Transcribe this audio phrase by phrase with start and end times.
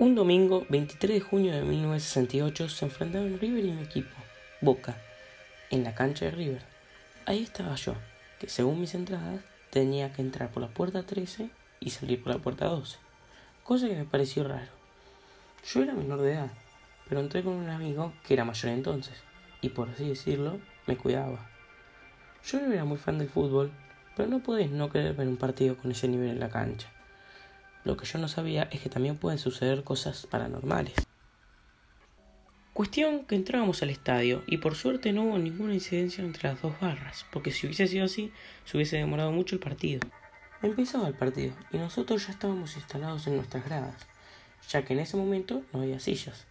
[0.00, 4.16] Un domingo, 23 de junio de 1968, se enfrentaron River y mi equipo,
[4.62, 4.96] Boca,
[5.68, 6.62] en la cancha de River.
[7.26, 7.92] Ahí estaba yo,
[8.38, 11.50] que según mis entradas tenía que entrar por la puerta 13
[11.80, 12.96] y salir por la puerta 12,
[13.62, 14.72] cosa que me pareció raro.
[15.66, 16.50] Yo era menor de edad,
[17.06, 19.18] pero entré con un amigo que era mayor entonces,
[19.60, 21.46] y por así decirlo, me cuidaba.
[22.46, 23.70] Yo no era muy fan del fútbol,
[24.16, 26.90] pero no podés no querer ver un partido con ese nivel en la cancha.
[27.84, 30.94] Lo que yo no sabía es que también pueden suceder cosas paranormales.
[32.72, 36.78] Cuestión que entrábamos al estadio y por suerte no hubo ninguna incidencia entre las dos
[36.80, 38.32] barras, porque si hubiese sido así,
[38.64, 40.00] se hubiese demorado mucho el partido.
[40.62, 44.06] Empezaba el partido y nosotros ya estábamos instalados en nuestras gradas,
[44.68, 46.46] ya que en ese momento no había sillas.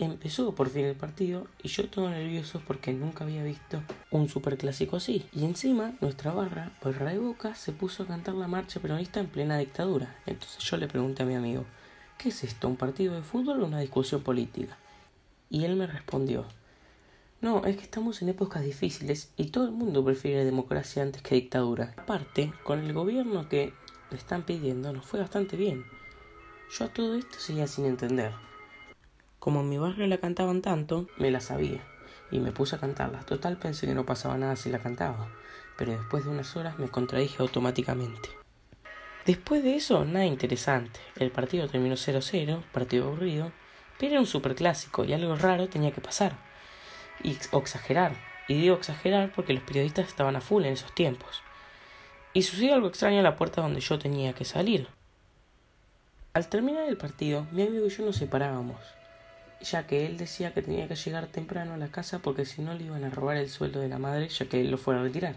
[0.00, 4.96] Empezó por fin el partido y yo todo nervioso porque nunca había visto un superclásico
[4.96, 5.26] así.
[5.32, 9.26] Y encima nuestra barra, Barra de Boca, se puso a cantar la marcha peronista en
[9.26, 10.16] plena dictadura.
[10.24, 11.64] Entonces yo le pregunté a mi amigo,
[12.16, 12.68] ¿qué es esto?
[12.68, 14.78] ¿Un partido de fútbol o una discusión política?
[15.50, 16.46] Y él me respondió,
[17.40, 21.34] no, es que estamos en épocas difíciles y todo el mundo prefiere democracia antes que
[21.34, 21.94] dictadura.
[21.96, 23.72] Aparte, con el gobierno que
[24.12, 25.84] le están pidiendo nos fue bastante bien.
[26.70, 28.32] Yo a todo esto seguía sin entender.
[29.48, 31.80] Como en mi barrio la cantaban tanto, me la sabía
[32.30, 33.20] y me puse a cantarla.
[33.20, 35.30] Total pensé que no pasaba nada si la cantaba,
[35.78, 38.28] pero después de unas horas me contradije automáticamente.
[39.24, 41.00] Después de eso, nada interesante.
[41.16, 43.50] El partido terminó 0-0, partido aburrido,
[43.98, 46.36] pero era un superclásico y algo raro tenía que pasar.
[47.22, 48.16] Y, exagerar.
[48.48, 51.42] Y digo exagerar porque los periodistas estaban a full en esos tiempos.
[52.34, 54.88] Y sucedió algo extraño a la puerta donde yo tenía que salir.
[56.34, 58.98] Al terminar el partido, mi amigo y yo nos separábamos
[59.60, 62.74] ya que él decía que tenía que llegar temprano a la casa porque si no
[62.74, 65.04] le iban a robar el sueldo de la madre ya que él lo fuera a
[65.04, 65.36] retirar.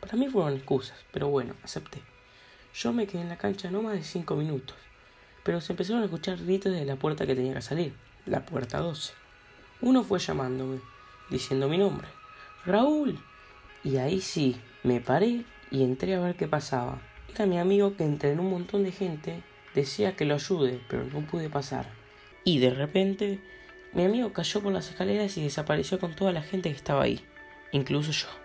[0.00, 2.02] Para mí fueron excusas, pero bueno, acepté.
[2.74, 4.76] Yo me quedé en la cancha no más de cinco minutos,
[5.44, 7.94] pero se empezaron a escuchar gritos de la puerta que tenía que salir,
[8.26, 9.12] la puerta 12.
[9.80, 10.80] Uno fue llamándome,
[11.30, 12.08] diciendo mi nombre,
[12.64, 13.18] Raúl.
[13.84, 17.00] Y ahí sí, me paré y entré a ver qué pasaba.
[17.34, 19.42] Era mi amigo que entre en un montón de gente
[19.74, 21.86] decía que lo ayude, pero no pude pasar.
[22.44, 23.40] Y de repente,
[23.92, 27.20] mi amigo cayó por las escaleras y desapareció con toda la gente que estaba ahí,
[27.72, 28.41] incluso yo.